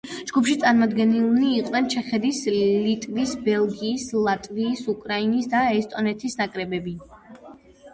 ჯგუფში 0.29 0.53
წარმოდგენილნი 0.61 1.51
იყვნენ 1.57 1.89
ჩეხეთის, 1.95 2.41
ლიტვის, 2.87 3.37
ბელგიის, 3.51 4.09
ლატვიის, 4.25 4.85
უკრაინის 4.99 5.55
და 5.57 5.67
ესტონეთის 5.81 6.43
ნაკრებები. 6.45 7.01